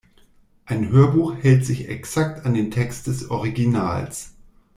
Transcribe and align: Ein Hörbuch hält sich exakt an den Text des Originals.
Ein 0.65 0.89
Hörbuch 0.89 1.35
hält 1.43 1.63
sich 1.63 1.87
exakt 1.87 2.47
an 2.47 2.55
den 2.55 2.71
Text 2.71 3.05
des 3.05 3.29
Originals. 3.29 4.33